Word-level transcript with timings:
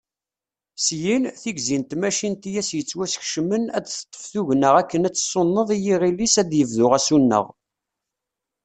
Syin, 0.83 1.23
tigzi 1.41 1.77
n 1.81 1.83
tmacint 1.83 2.43
i 2.49 2.51
as-yettwaskecmen 2.61 3.63
ad 3.77 3.83
d-teṭṭef 3.85 4.23
tugna 4.33 4.69
akken 4.81 5.07
ad 5.07 5.15
tsuneḍ 5.15 5.69
i 5.75 5.77
yiɣil-is 5.85 6.35
ad 6.41 6.49
yebdu 6.59 6.87
asuneɣ. 6.97 7.45